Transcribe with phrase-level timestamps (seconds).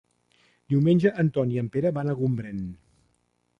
[0.73, 2.67] Diumenge en Ton i en Pere van a Gombrèn.